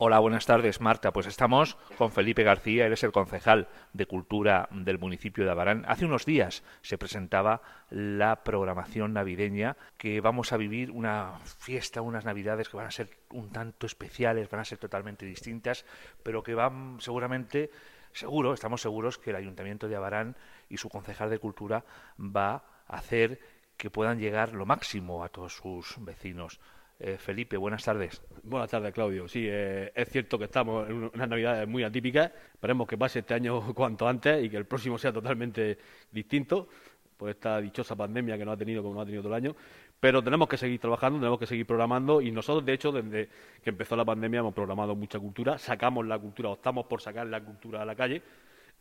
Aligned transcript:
Hola, 0.00 0.20
buenas 0.20 0.46
tardes, 0.46 0.80
Marta. 0.80 1.12
Pues 1.12 1.26
estamos 1.26 1.76
con 1.96 2.12
Felipe 2.12 2.44
García, 2.44 2.86
él 2.86 2.92
es 2.92 3.02
el 3.02 3.10
concejal 3.10 3.66
de 3.92 4.06
Cultura 4.06 4.68
del 4.70 5.00
municipio 5.00 5.44
de 5.44 5.50
Abarán. 5.50 5.84
Hace 5.88 6.04
unos 6.04 6.24
días 6.24 6.62
se 6.82 6.96
presentaba 6.98 7.62
la 7.90 8.44
programación 8.44 9.12
navideña, 9.12 9.76
que 9.96 10.20
vamos 10.20 10.52
a 10.52 10.56
vivir 10.56 10.92
una 10.92 11.40
fiesta, 11.42 12.00
unas 12.00 12.24
navidades 12.24 12.68
que 12.68 12.76
van 12.76 12.86
a 12.86 12.92
ser 12.92 13.08
un 13.30 13.50
tanto 13.50 13.86
especiales, 13.86 14.48
van 14.48 14.60
a 14.60 14.64
ser 14.64 14.78
totalmente 14.78 15.26
distintas, 15.26 15.84
pero 16.22 16.44
que 16.44 16.54
van 16.54 16.98
seguramente, 17.00 17.72
seguro, 18.12 18.54
estamos 18.54 18.80
seguros 18.80 19.18
que 19.18 19.30
el 19.30 19.36
Ayuntamiento 19.36 19.88
de 19.88 19.96
Abarán 19.96 20.36
y 20.68 20.76
su 20.76 20.88
concejal 20.88 21.28
de 21.28 21.40
Cultura 21.40 21.84
va 22.20 22.62
a 22.86 22.98
hacer 22.98 23.40
que 23.76 23.90
puedan 23.90 24.20
llegar 24.20 24.52
lo 24.52 24.64
máximo 24.64 25.24
a 25.24 25.28
todos 25.28 25.56
sus 25.56 25.96
vecinos. 26.04 26.60
Eh, 27.00 27.16
Felipe, 27.16 27.56
buenas 27.56 27.84
tardes. 27.84 28.20
Buenas 28.42 28.70
tardes, 28.70 28.92
Claudio. 28.92 29.28
Sí, 29.28 29.46
eh, 29.48 29.92
es 29.94 30.08
cierto 30.08 30.36
que 30.36 30.46
estamos 30.46 30.88
en 30.88 31.10
unas 31.14 31.28
navidades 31.28 31.68
muy 31.68 31.84
atípicas. 31.84 32.32
Esperemos 32.52 32.88
que 32.88 32.98
pase 32.98 33.20
este 33.20 33.34
año 33.34 33.72
cuanto 33.74 34.08
antes 34.08 34.44
y 34.44 34.50
que 34.50 34.56
el 34.56 34.66
próximo 34.66 34.98
sea 34.98 35.12
totalmente 35.12 35.78
distinto 36.10 36.68
por 37.16 37.30
esta 37.30 37.60
dichosa 37.60 37.94
pandemia 37.94 38.36
que 38.36 38.44
no 38.44 38.52
ha 38.52 38.56
tenido 38.56 38.82
como 38.82 38.96
no 38.96 39.02
ha 39.02 39.04
tenido 39.04 39.22
todo 39.22 39.32
el 39.32 39.44
año. 39.44 39.56
Pero 40.00 40.22
tenemos 40.22 40.48
que 40.48 40.56
seguir 40.56 40.80
trabajando, 40.80 41.20
tenemos 41.20 41.38
que 41.38 41.46
seguir 41.46 41.66
programando 41.66 42.20
y 42.20 42.32
nosotros, 42.32 42.64
de 42.64 42.72
hecho, 42.72 42.90
desde 42.90 43.28
que 43.62 43.70
empezó 43.70 43.94
la 43.94 44.04
pandemia 44.04 44.40
hemos 44.40 44.54
programado 44.54 44.96
mucha 44.96 45.20
cultura, 45.20 45.58
sacamos 45.58 46.04
la 46.06 46.18
cultura, 46.18 46.50
optamos 46.50 46.86
por 46.86 47.00
sacar 47.00 47.26
la 47.26 47.40
cultura 47.40 47.82
a 47.82 47.84
la 47.84 47.94
calle 47.94 48.22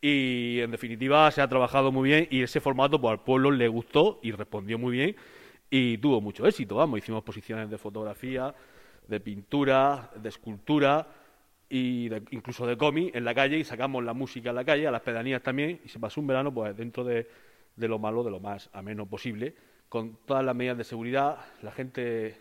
y, 0.01 0.59
en 0.59 0.71
definitiva, 0.71 1.29
se 1.31 1.41
ha 1.41 1.47
trabajado 1.47 1.91
muy 1.91 2.09
bien 2.09 2.27
y 2.29 2.41
ese 2.41 2.61
formato 2.61 2.99
pues, 2.99 3.11
al 3.11 3.23
pueblo 3.23 3.51
le 3.51 3.67
gustó 3.67 4.19
y 4.21 4.31
respondió 4.31 4.77
muy 4.77 4.91
bien 4.91 5.15
y 5.69 5.97
tuvo 5.97 6.21
mucho 6.21 6.47
éxito, 6.47 6.75
vamos, 6.75 6.99
hicimos 6.99 7.23
posiciones 7.23 7.69
de 7.69 7.77
fotografía, 7.77 8.53
de 9.07 9.19
pintura, 9.19 10.11
de 10.15 10.29
escultura 10.29 11.07
y 11.69 12.09
incluso 12.31 12.65
de 12.65 12.77
cómic 12.77 13.13
en 13.15 13.25
la 13.25 13.35
calle 13.35 13.57
y 13.57 13.63
sacamos 13.63 14.03
la 14.03 14.13
música 14.13 14.51
a 14.51 14.53
la 14.53 14.63
calle, 14.63 14.87
a 14.87 14.91
las 14.91 15.01
pedanías 15.01 15.41
también 15.43 15.81
y 15.83 15.89
se 15.89 15.99
pasó 15.99 16.21
un 16.21 16.27
verano 16.27 16.53
pues 16.53 16.75
dentro 16.75 17.03
de, 17.03 17.27
de 17.75 17.87
lo 17.87 17.99
malo, 17.99 18.23
de 18.23 18.31
lo 18.31 18.39
más 18.39 18.69
ameno 18.73 19.05
posible, 19.05 19.55
con 19.89 20.17
todas 20.25 20.43
las 20.43 20.55
medidas 20.55 20.77
de 20.77 20.83
seguridad, 20.83 21.37
la 21.61 21.71
gente 21.71 22.39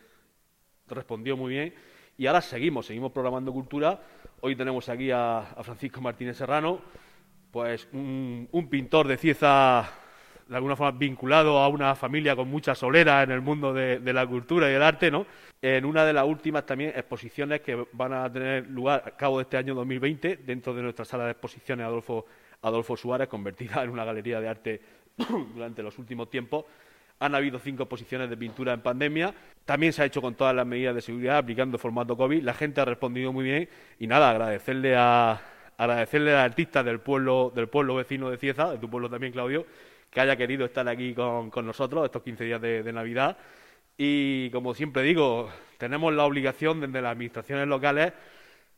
respondió 0.89 1.37
muy 1.37 1.53
bien 1.55 1.75
y 2.19 2.27
ahora 2.27 2.41
seguimos, 2.41 2.87
seguimos 2.87 3.13
programando 3.13 3.53
cultura. 3.53 4.01
Hoy 4.41 4.57
tenemos 4.57 4.89
aquí 4.89 5.11
a, 5.11 5.55
Francisco 5.63 6.01
Martínez 6.01 6.37
Serrano, 6.37 6.81
pues 7.51 7.89
un, 7.93 8.49
un 8.53 8.69
pintor 8.69 9.09
de 9.09 9.17
Cieza 9.17 10.06
de 10.49 10.57
alguna 10.57 10.77
forma 10.77 10.97
vinculado 10.97 11.59
a 11.59 11.69
una 11.69 11.95
familia 11.95 12.37
con 12.37 12.49
mucha 12.49 12.75
solera 12.75 13.23
en 13.23 13.33
el 13.33 13.41
mundo 13.41 13.73
de, 13.73 14.01
la 14.13 14.27
cultura 14.27 14.71
y 14.71 14.75
el 14.75 14.83
arte, 14.83 15.11
¿no? 15.11 15.27
En 15.61 15.85
una 15.85 16.05
de 16.05 16.13
las 16.13 16.25
últimas 16.25 16.65
también 16.65 16.91
exposiciones 16.91 17.61
que 17.61 17.87
van 17.93 18.13
a 18.13 18.33
tener 18.33 18.69
lugar 18.69 19.03
a 19.05 19.11
cabo 19.13 19.39
de 19.39 19.43
este 19.43 19.57
año 19.57 19.75
2020 19.75 20.39
dentro 20.39 20.73
de 20.75 20.83
nuestra 20.83 21.05
sala 21.05 21.25
de 21.25 21.33
exposiciones 21.33 21.85
Adolfo, 21.85 22.27
Adolfo 22.63 22.97
Suárez, 22.97 23.29
convertida 23.29 23.83
en 23.83 23.91
una 23.91 24.05
galería 24.05 24.41
de 24.41 24.49
arte 24.49 24.81
durante 25.55 25.83
los 25.83 25.99
últimos 25.99 26.31
tiempos. 26.31 26.65
Han 27.19 27.35
habido 27.35 27.59
cinco 27.59 27.85
exposiciones 27.85 28.29
de 28.29 28.37
pintura 28.37 28.75
en 28.75 28.83
pandemia. 28.83 29.35
También 29.65 29.93
se 29.93 30.03
ha 30.03 30.05
hecho 30.05 30.21
con 30.21 30.35
todas 30.35 30.55
las 30.55 30.67
medidas 30.67 30.95
de 30.95 31.01
seguridad, 31.01 31.39
aplicando 31.39 31.79
formato 31.79 32.17
COVID. 32.17 32.43
La 32.43 32.53
gente 32.53 32.81
ha 32.81 32.85
respondido 32.85 33.33
muy 33.33 33.45
bien. 33.45 33.69
Y 33.99 34.07
nada, 34.07 34.31
agradecerle 34.31 34.95
a, 34.97 35.41
agradecerle 35.79 36.35
a 36.35 36.45
artistas 36.45 36.85
del 36.85 37.01
pueblo, 37.01 37.53
del 37.55 37.69
pueblo 37.69 37.95
vecino 37.95 38.31
de 38.31 38.37
Cieza, 38.37 38.71
de 38.71 38.79
tu 38.79 38.91
pueblo 38.91 39.09
también, 39.09 39.33
Claudio, 39.33 39.67
que 40.17 40.23
haya 40.23 40.35
querido 40.35 40.65
estar 40.65 40.89
aquí 40.89 41.13
con, 41.13 41.51
nosotros 41.67 42.07
estos 42.07 42.23
15 42.23 42.45
días 42.45 42.59
de, 42.59 42.91
Navidad. 42.91 43.37
Y 43.99 44.49
como 44.49 44.73
siempre 44.73 45.03
digo, 45.03 45.51
tenemos 45.77 46.11
la 46.15 46.25
obligación 46.25 46.81
desde 46.81 47.03
las 47.03 47.13
administraciones 47.13 47.69
locales 47.69 48.15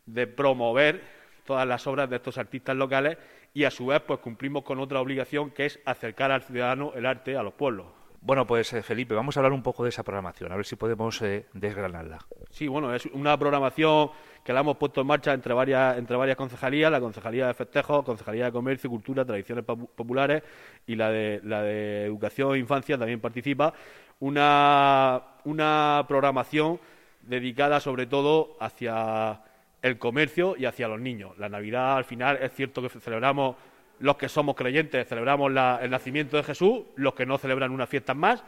de 0.04 0.26
promover 0.26 1.00
todas 1.46 1.64
las 1.64 1.86
obras 1.86 2.10
de 2.10 2.16
estos 2.16 2.38
artistas 2.38 2.74
locales 2.74 3.18
y 3.54 3.62
a 3.62 3.70
su 3.70 3.86
vez 3.86 4.02
pues 4.04 4.18
cumplimos 4.18 4.64
con 4.64 4.80
otra 4.80 5.00
obligación 5.00 5.52
que 5.52 5.66
es 5.66 5.78
acercar 5.84 6.32
al 6.32 6.42
ciudadano 6.42 6.92
el 6.96 7.06
arte 7.06 7.36
a 7.36 7.44
los 7.44 7.52
pueblos. 7.52 7.86
Bueno, 8.20 8.46
pues 8.46 8.72
eh, 8.72 8.82
Felipe, 8.82 9.14
vamos 9.14 9.36
a 9.36 9.40
hablar 9.40 9.52
un 9.52 9.62
poco 9.62 9.84
de 9.84 9.90
esa 9.90 10.02
programación, 10.02 10.50
a 10.52 10.56
ver 10.56 10.66
si 10.66 10.76
podemos 10.76 11.22
eh, 11.22 11.46
desgranarla. 11.52 12.18
Sí, 12.50 12.66
bueno, 12.66 12.92
es 12.92 13.06
una 13.06 13.38
programación 13.38 14.10
que 14.44 14.52
la 14.52 14.60
hemos 14.60 14.76
puesto 14.76 15.00
en 15.02 15.06
marcha 15.06 15.32
entre 15.32 15.54
varias, 15.54 15.98
entre 15.98 16.16
varias 16.16 16.36
concejalías, 16.36 16.90
la 16.90 17.00
Concejalía 17.00 17.46
de 17.46 17.54
Festejos, 17.54 18.04
Concejalía 18.04 18.46
de 18.46 18.52
Comercio, 18.52 18.90
Cultura, 18.90 19.24
Tradiciones 19.24 19.64
Populares 19.64 20.42
y 20.86 20.96
la 20.96 21.10
de, 21.10 21.40
la 21.44 21.62
de 21.62 22.06
Educación 22.06 22.54
e 22.54 22.58
Infancia 22.58 22.98
también 22.98 23.20
participa. 23.20 23.72
Una, 24.20 25.22
una 25.44 26.04
programación 26.08 26.80
dedicada 27.22 27.78
sobre 27.78 28.06
todo 28.06 28.56
hacia 28.58 29.42
el 29.82 29.98
comercio 29.98 30.56
y 30.56 30.64
hacia 30.64 30.88
los 30.88 31.00
niños. 31.00 31.38
La 31.38 31.48
Navidad, 31.48 31.96
al 31.96 32.04
final, 32.04 32.38
es 32.42 32.52
cierto 32.52 32.82
que 32.82 32.88
celebramos 32.88 33.56
los 34.00 34.16
que 34.16 34.28
somos 34.28 34.54
creyentes 34.54 35.06
celebramos 35.08 35.50
el 35.82 35.90
nacimiento 35.90 36.36
de 36.36 36.42
Jesús, 36.42 36.82
los 36.96 37.14
que 37.14 37.26
no 37.26 37.38
celebran 37.38 37.70
unas 37.70 37.88
fiestas 37.88 38.16
más, 38.16 38.44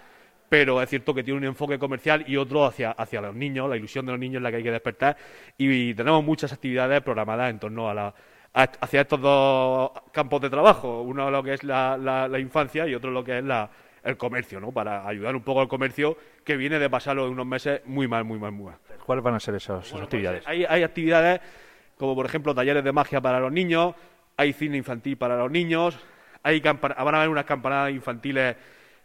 pero 0.48 0.82
es 0.82 0.88
cierto 0.88 1.14
que 1.14 1.22
tiene 1.22 1.38
un 1.38 1.44
enfoque 1.44 1.78
comercial 1.78 2.24
y 2.26 2.36
otro 2.36 2.64
hacia, 2.64 2.90
hacia 2.90 3.20
los 3.20 3.34
niños, 3.34 3.70
la 3.70 3.76
ilusión 3.76 4.04
de 4.06 4.12
los 4.12 4.20
niños 4.20 4.40
es 4.40 4.42
la 4.42 4.50
que 4.50 4.56
hay 4.56 4.62
que 4.62 4.72
despertar 4.72 5.16
y, 5.56 5.94
tenemos 5.94 6.24
muchas 6.24 6.52
actividades 6.52 7.00
programadas 7.02 7.50
en 7.50 7.58
torno 7.58 7.88
a 7.88 7.94
la, 7.94 8.14
hacia 8.52 9.02
estos 9.02 9.20
dos 9.20 9.92
campos 10.12 10.40
de 10.40 10.50
trabajo, 10.50 11.02
uno 11.02 11.30
lo 11.30 11.42
que 11.42 11.54
es 11.54 11.64
la, 11.64 11.96
la, 11.96 12.38
infancia 12.38 12.86
y 12.86 12.94
otro 12.94 13.10
lo 13.10 13.22
que 13.22 13.38
es 13.38 13.44
la, 13.44 13.70
el 14.02 14.16
comercio, 14.16 14.58
¿no? 14.60 14.72
Para 14.72 15.06
ayudar 15.06 15.36
un 15.36 15.42
poco 15.42 15.60
al 15.60 15.68
comercio 15.68 16.16
que 16.44 16.56
viene 16.56 16.78
de 16.78 16.90
pasarlo 16.90 17.30
unos 17.30 17.46
meses 17.46 17.82
muy 17.84 18.08
mal, 18.08 18.24
muy 18.24 18.38
mal, 18.38 18.50
muy 18.50 18.66
mal. 18.66 18.78
¿Cuáles 19.06 19.22
van 19.22 19.34
a 19.34 19.40
ser 19.40 19.54
esas, 19.54 19.88
pues 19.88 20.02
actividades? 20.02 20.46
hay, 20.46 20.64
hay 20.64 20.82
actividades 20.82 21.40
como 22.00 22.14
por 22.14 22.24
ejemplo 22.24 22.54
talleres 22.54 22.82
de 22.82 22.92
magia 22.92 23.20
para 23.20 23.38
los 23.38 23.52
niños, 23.52 23.94
hay 24.40 24.54
cine 24.54 24.78
infantil 24.78 25.18
para 25.18 25.36
los 25.36 25.50
niños, 25.50 25.98
hay 26.42 26.60
van 26.60 26.94
a 26.94 27.18
haber 27.18 27.28
unas 27.28 27.44
campanadas 27.44 27.92
infantiles 27.92 28.56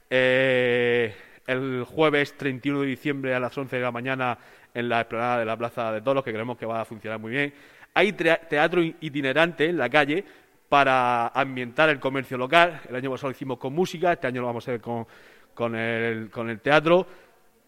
eh, 0.10 1.14
el 1.46 1.84
jueves 1.84 2.38
31 2.38 2.80
de 2.80 2.88
diciembre 2.88 3.36
a 3.36 3.40
las 3.42 3.58
11 3.58 3.76
de 3.76 3.82
la 3.82 3.92
mañana 3.92 4.38
en 4.74 4.88
la 4.88 5.02
explanada 5.02 5.40
de 5.40 5.44
la 5.44 5.58
Plaza 5.58 5.92
de 5.92 6.00
Toros, 6.00 6.24
que 6.24 6.32
creemos 6.32 6.58
que 6.58 6.66
va 6.66 6.80
a 6.80 6.86
funcionar 6.86 7.20
muy 7.20 7.32
bien. 7.32 7.54
Hay 7.94 8.14
teatro 8.14 8.82
itinerante 8.82 9.66
en 9.66 9.78
la 9.78 9.90
calle 9.90 10.24
para 10.70 11.28
ambientar 11.28 11.90
el 11.90 12.00
comercio 12.00 12.38
local. 12.38 12.80
El 12.88 12.96
año 12.96 13.12
pasado 13.12 13.28
lo 13.28 13.36
hicimos 13.36 13.58
con 13.58 13.74
música, 13.74 14.14
este 14.14 14.28
año 14.28 14.40
lo 14.40 14.48
vamos 14.48 14.66
a 14.66 14.72
hacer 14.72 14.80
con, 14.80 15.76
el, 15.76 16.60
teatro. 16.64 17.06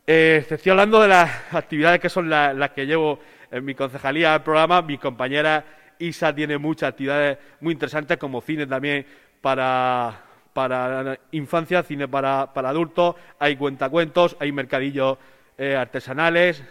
Eh, 0.06 0.46
estoy 0.50 0.70
hablando 0.70 1.02
de 1.02 1.10
las 1.10 1.54
actividades 1.54 2.00
que 2.00 2.08
son 2.08 2.30
las 2.30 2.72
que 2.72 2.86
llevo 2.86 3.20
en 3.52 3.66
mi 3.66 3.76
concejalía 3.76 4.32
del 4.32 4.42
programa. 4.42 4.82
Mis 4.82 5.02
compañeras 5.02 5.66
ISA 6.00 6.34
tiene 6.34 6.58
muchas 6.58 6.90
actividades 6.90 7.38
muy 7.60 7.74
interesantes, 7.74 8.18
como 8.18 8.42
cine 8.42 8.68
también 8.68 9.06
para, 9.42 10.22
para 10.54 11.20
infancia, 11.32 11.84
cine 11.84 12.08
para, 12.08 12.52
adultos, 12.54 13.16
hay 13.40 13.56
cuentacuentos, 13.56 14.36
hay 14.40 14.52
mercadillos 14.52 15.18
eh, 15.58 15.76
artesanales, 15.76 16.64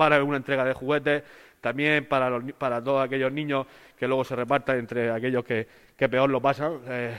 va 0.00 0.04
a 0.04 0.06
haber 0.06 0.22
una 0.22 0.36
entrega 0.36 0.64
de 0.64 0.72
juguetes 0.72 1.22
también 1.60 2.06
para, 2.06 2.30
los, 2.30 2.52
para 2.52 2.82
todos 2.82 3.04
aquellos 3.04 3.32
niños 3.32 3.66
que 3.98 4.06
luego 4.06 4.24
se 4.24 4.36
repartan 4.36 4.78
entre 4.78 5.10
aquellos 5.10 5.44
que, 5.44 5.66
peor 5.96 6.30
lo 6.30 6.40
pasan. 6.40 6.80
Eh, 6.86 7.16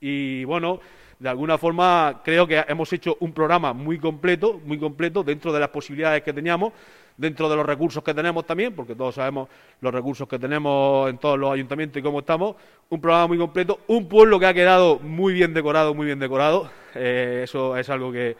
y 0.00 0.44
bueno, 0.44 0.80
de 1.24 1.30
alguna 1.30 1.56
forma 1.56 2.20
creo 2.22 2.46
que 2.46 2.62
hemos 2.68 2.92
hecho 2.92 3.16
un 3.20 3.32
programa 3.32 3.72
muy 3.72 3.98
completo, 3.98 4.60
muy 4.62 4.78
completo 4.78 5.24
dentro 5.24 5.54
de 5.54 5.58
las 5.58 5.70
posibilidades 5.70 6.22
que 6.22 6.34
teníamos 6.34 6.74
dentro 7.16 7.48
de 7.48 7.56
los 7.56 7.64
recursos 7.64 8.04
que 8.04 8.12
tenemos 8.12 8.44
también, 8.44 8.74
porque 8.74 8.94
todos 8.94 9.14
sabemos 9.14 9.48
los 9.80 9.94
recursos 9.94 10.28
que 10.28 10.38
tenemos 10.38 11.08
en 11.08 11.16
todos 11.16 11.38
los 11.38 11.50
ayuntamientos 11.50 11.98
y 11.98 12.02
cómo 12.02 12.18
estamos, 12.18 12.56
un 12.90 13.00
programa 13.00 13.28
muy 13.28 13.38
completo, 13.38 13.80
un 13.86 14.06
pueblo 14.06 14.38
que 14.38 14.44
ha 14.44 14.52
quedado 14.52 14.98
muy 14.98 15.32
bien 15.32 15.54
decorado, 15.54 15.94
muy 15.94 16.04
bien 16.04 16.18
decorado, 16.18 16.70
eh, 16.94 17.40
eso 17.44 17.74
es 17.74 17.88
algo 17.88 18.12
que, 18.12 18.36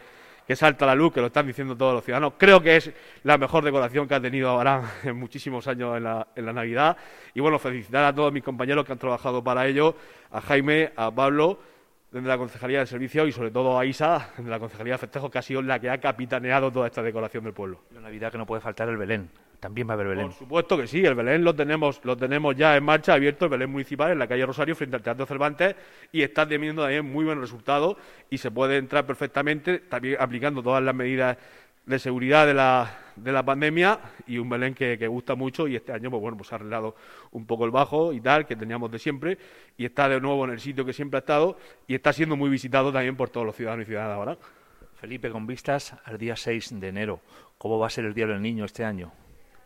salta 0.53 0.85
a 0.85 0.89
la 0.89 0.93
luz, 0.95 1.11
que 1.11 1.21
lo 1.21 1.27
están 1.27 1.47
diciendo 1.47 1.75
todos 1.75 1.95
los 1.95 2.03
ciudadanos. 2.03 2.33
Creo 2.37 2.61
que 2.61 2.75
es 2.75 2.91
la 3.23 3.39
mejor 3.39 3.63
decoración 3.63 4.07
que 4.07 4.13
ha 4.13 4.21
tenido 4.21 4.51
Abarán 4.51 4.83
en 5.03 5.15
muchísimos 5.15 5.67
años 5.67 5.97
en 5.97 6.03
la, 6.03 6.27
en 6.35 6.45
la 6.45 6.53
Navidad. 6.53 6.97
Y 7.33 7.39
bueno, 7.39 7.57
felicitar 7.57 8.03
a 8.03 8.13
todos 8.13 8.31
mis 8.31 8.43
compañeros 8.43 8.85
que 8.85 8.91
han 8.91 8.99
trabajado 8.99 9.43
para 9.43 9.65
ello, 9.65 9.95
a 10.29 10.41
Jaime, 10.41 10.91
a 10.95 11.09
Pablo 11.09 11.57
desde 12.15 12.29
la 12.29 12.37
Concejalía 12.37 12.79
de 12.79 12.85
Servicio 12.85 13.27
y 13.27 13.33
sobre 13.33 13.51
todo 13.51 13.77
a 13.77 13.85
Isa, 13.85 14.29
de 14.37 14.49
la 14.49 14.57
Concejalía 14.57 14.93
de 14.93 14.99
Festejos, 14.99 15.29
que 15.29 15.37
ha 15.37 15.41
sido 15.41 15.61
la 15.61 15.79
que 15.79 15.89
ha 15.89 15.97
capitaneado 15.97 16.71
toda 16.71 16.87
esta 16.87 17.03
decoración 17.03 17.43
del 17.43 17.51
pueblo. 17.51 17.81
La 17.93 17.99
Navidad 17.99 18.31
que 18.31 18.37
no 18.37 18.45
puede 18.45 18.61
faltar 18.61 18.87
el 18.87 18.95
Belén. 18.95 19.29
También 19.59 19.85
va 19.85 19.91
a 19.91 19.95
haber 19.95 20.07
Belén. 20.07 20.27
Por 20.27 20.35
supuesto 20.35 20.77
que 20.77 20.87
sí, 20.87 21.03
el 21.03 21.13
Belén 21.13 21.43
lo 21.43 21.53
tenemos, 21.53 21.99
lo 22.05 22.15
tenemos 22.15 22.55
ya 22.55 22.77
en 22.77 22.85
marcha, 22.85 23.15
abierto 23.15 23.45
el 23.45 23.51
Belén 23.51 23.69
municipal 23.69 24.13
en 24.13 24.19
la 24.19 24.27
calle 24.27 24.45
Rosario 24.45 24.77
frente 24.77 24.95
al 24.95 25.01
Teatro 25.01 25.25
Cervantes 25.25 25.75
y 26.13 26.21
está 26.21 26.47
teniendo 26.47 26.83
también 26.83 27.05
muy 27.05 27.25
buen 27.25 27.41
resultado 27.41 27.97
y 28.29 28.37
se 28.37 28.49
puede 28.49 28.77
entrar 28.77 29.05
perfectamente 29.05 29.79
también 29.79 30.15
aplicando 30.17 30.63
todas 30.63 30.81
las 30.81 30.95
medidas 30.95 31.37
de 31.85 31.99
seguridad 31.99 32.47
de 32.47 32.53
la, 32.53 32.97
de 33.15 33.31
la 33.31 33.43
pandemia 33.43 33.99
y 34.27 34.37
un 34.37 34.49
Belén 34.49 34.73
que, 34.73 34.95
gusta 35.07 35.35
mucho 35.35 35.67
y 35.67 35.75
este 35.75 35.91
año 35.91 36.09
pues 36.09 36.21
bueno 36.21 36.37
pues 36.37 36.51
ha 36.51 36.55
arreglado 36.55 36.95
un 37.31 37.45
poco 37.45 37.65
el 37.65 37.71
bajo 37.71 38.11
y 38.13 38.21
tal 38.21 38.45
que 38.45 38.55
teníamos 38.55 38.91
de 38.91 38.99
siempre 38.99 39.37
y 39.77 39.85
está 39.85 40.09
de 40.09 40.19
nuevo 40.19 40.45
en 40.45 40.51
el 40.51 40.59
sitio 40.59 40.85
que 40.85 40.93
siempre 40.93 41.17
ha 41.17 41.19
estado 41.19 41.57
y 41.87 41.95
está 41.95 42.11
siendo 42.13 42.35
muy 42.35 42.49
visitado 42.49 42.91
también 42.91 43.15
por 43.15 43.29
todos 43.29 43.45
los 43.45 43.55
ciudadanos 43.55 43.83
y 43.83 43.87
ciudadanas 43.87 44.17
ahora. 44.17 44.37
Felipe, 44.95 45.29
con 45.29 45.45
vistas 45.45 45.95
al 46.05 46.17
día 46.17 46.35
6 46.35 46.79
de 46.79 46.87
enero, 46.87 47.19
¿cómo 47.57 47.77
va 47.77 47.87
a 47.87 47.89
ser 47.89 48.05
el 48.05 48.13
Día 48.13 48.27
del 48.27 48.41
Niño 48.41 48.65
este 48.65 48.85
año? 48.85 49.11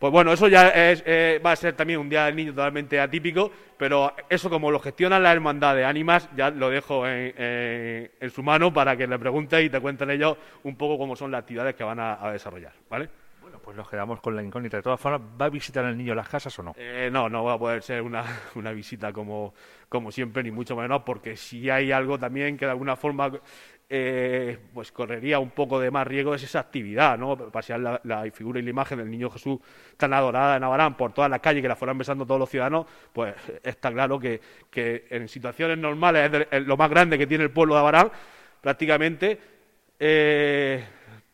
Pues 0.00 0.14
bueno, 0.14 0.32
eso 0.32 0.48
ya 0.48 0.70
es, 0.70 1.02
eh, 1.04 1.42
va 1.44 1.52
a 1.52 1.56
ser 1.56 1.74
también 1.74 2.00
un 2.00 2.08
día 2.08 2.24
del 2.24 2.34
niño 2.34 2.54
totalmente 2.54 2.98
atípico, 2.98 3.52
pero 3.76 4.14
eso 4.30 4.48
como 4.48 4.70
lo 4.70 4.80
gestionan 4.80 5.22
la 5.22 5.30
hermandad 5.30 5.76
de 5.76 5.84
ánimas, 5.84 6.26
ya 6.34 6.48
lo 6.48 6.70
dejo 6.70 7.06
en, 7.06 8.08
su 8.34 8.42
mano 8.42 8.72
para 8.72 8.96
que 8.96 9.06
le 9.06 9.18
pregunte 9.18 9.62
y 9.62 9.68
te 9.68 9.78
cuenten 9.78 10.10
ellos 10.10 10.38
un 10.62 10.74
poco 10.76 10.96
cómo 10.96 11.16
son 11.16 11.30
las 11.30 11.40
actividades 11.40 11.74
que 11.74 11.84
van 11.84 12.00
a, 12.00 12.32
desarrollar, 12.32 12.72
¿vale? 12.88 13.10
Pues 13.62 13.76
nos 13.76 13.88
quedamos 13.88 14.20
con 14.20 14.34
la 14.34 14.42
incógnita. 14.42 14.78
De 14.78 14.82
todas 14.82 15.00
formas, 15.00 15.20
¿va 15.40 15.46
a 15.46 15.50
visitar 15.50 15.84
el 15.84 15.96
niño 15.96 16.14
las 16.14 16.28
casas 16.28 16.58
o 16.58 16.62
no? 16.62 16.74
Eh, 16.76 17.08
no, 17.12 17.28
no 17.28 17.44
va 17.44 17.54
a 17.54 17.58
poder 17.58 17.82
ser 17.82 18.02
una, 18.02 18.24
una 18.54 18.72
visita 18.72 19.12
como, 19.12 19.54
como 19.88 20.10
siempre, 20.10 20.42
ni 20.42 20.50
mucho 20.50 20.76
menos, 20.76 21.02
porque 21.04 21.36
si 21.36 21.68
hay 21.70 21.92
algo 21.92 22.18
también 22.18 22.56
que 22.56 22.64
de 22.64 22.72
alguna 22.72 22.96
forma 22.96 23.30
eh, 23.92 24.56
pues 24.72 24.92
correría 24.92 25.40
un 25.40 25.50
poco 25.50 25.80
de 25.80 25.90
más 25.90 26.06
riesgo 26.06 26.32
es 26.32 26.44
esa 26.44 26.60
actividad, 26.60 27.18
¿no? 27.18 27.36
Pasear 27.50 28.00
la, 28.04 28.30
figura 28.32 28.60
y 28.60 28.62
la 28.62 28.70
imagen 28.70 28.98
del 28.98 29.10
niño 29.10 29.28
Jesús 29.30 29.58
tan 29.96 30.12
adorada 30.12 30.56
en 30.56 30.62
Abarán 30.62 30.96
por 30.96 31.12
todas 31.12 31.28
las 31.28 31.40
calles 31.40 31.60
que 31.60 31.66
la 31.66 31.74
fueran 31.74 31.98
besando 31.98 32.24
todos 32.24 32.38
los 32.38 32.48
ciudadanos, 32.48 32.86
pues 33.12 33.34
está 33.64 33.90
claro 33.90 34.20
que, 34.20 34.40
en 35.10 35.26
situaciones 35.26 35.76
normales 35.76 36.46
es, 36.52 36.64
lo 36.64 36.76
más 36.76 36.88
grande 36.88 37.18
que 37.18 37.26
tiene 37.26 37.42
el 37.42 37.50
pueblo 37.50 37.74
de 37.74 37.80
Abarán, 37.80 38.12
prácticamente 38.60 39.40
eh, 39.98 40.84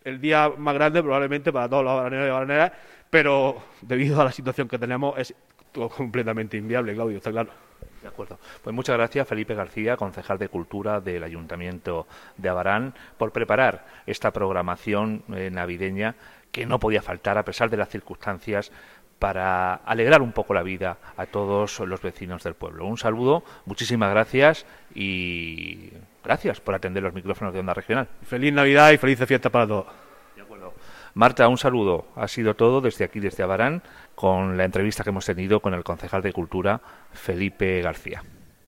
el 0.06 0.20
día 0.20 0.52
más 0.56 0.74
grande 0.74 1.02
probablemente 1.02 1.52
para 1.52 1.68
todos 1.68 1.82
los 1.82 1.90
abaraneros 1.90 2.26
y 2.26 2.30
abaraneras, 2.30 2.72
pero 3.10 3.60
debido 3.82 4.20
a 4.20 4.24
la 4.24 4.32
situación 4.32 4.68
que 4.68 4.78
tenemos 4.78 5.18
es 5.18 5.34
completamente 5.72 6.56
inviable, 6.56 6.94
Claudio, 6.94 7.18
está 7.18 7.30
claro. 7.30 7.50
De 8.00 8.08
acuerdo. 8.08 8.38
Pues 8.62 8.74
muchas 8.74 8.96
gracias, 8.96 9.26
Felipe 9.26 9.54
García, 9.54 9.96
concejal 9.96 10.38
de 10.38 10.48
Cultura 10.48 11.00
del 11.00 11.24
Ayuntamiento 11.24 12.06
de 12.36 12.48
Abarán, 12.48 12.94
por 13.18 13.32
preparar 13.32 13.84
esta 14.06 14.30
programación 14.30 15.24
eh, 15.34 15.50
navideña 15.50 16.14
que 16.52 16.66
no 16.66 16.78
podía 16.78 17.02
faltar 17.02 17.36
a 17.36 17.44
pesar 17.44 17.68
de 17.68 17.76
las 17.76 17.88
circunstancias 17.88 18.70
para 19.18 19.74
alegrar 19.74 20.22
un 20.22 20.32
poco 20.32 20.54
la 20.54 20.62
vida 20.62 20.98
a 21.16 21.26
todos 21.26 21.80
los 21.80 22.02
vecinos 22.02 22.42
del 22.44 22.54
pueblo. 22.54 22.86
Un 22.86 22.98
saludo, 22.98 23.44
muchísimas 23.64 24.10
gracias 24.10 24.66
y 24.94 25.90
gracias 26.22 26.60
por 26.60 26.74
atender 26.74 27.02
los 27.02 27.14
micrófonos 27.14 27.54
de 27.54 27.60
Onda 27.60 27.74
Regional. 27.74 28.08
Feliz 28.22 28.52
Navidad 28.52 28.92
y 28.92 28.98
felices 28.98 29.26
fiestas 29.26 29.50
para 29.50 29.66
todos. 29.66 29.86
De 30.34 30.42
acuerdo. 30.42 30.74
Marta, 31.14 31.48
un 31.48 31.58
saludo. 31.58 32.08
Ha 32.14 32.28
sido 32.28 32.54
todo 32.54 32.80
desde 32.80 33.04
aquí, 33.04 33.20
desde 33.20 33.42
Abarán 33.42 33.82
con 34.14 34.56
la 34.56 34.64
entrevista 34.64 35.02
que 35.02 35.10
hemos 35.10 35.24
tenido 35.24 35.60
con 35.60 35.72
el 35.72 35.84
concejal 35.84 36.22
de 36.22 36.32
Cultura, 36.32 36.80
Felipe 37.12 37.80
García. 37.80 38.22